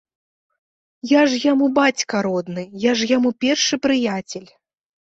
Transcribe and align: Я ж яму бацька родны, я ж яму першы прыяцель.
Я 1.09 1.21
ж 1.33 1.41
яму 1.51 1.69
бацька 1.79 2.15
родны, 2.29 2.67
я 2.89 2.99
ж 3.01 3.13
яму 3.17 3.29
першы 3.47 3.75
прыяцель. 3.89 4.51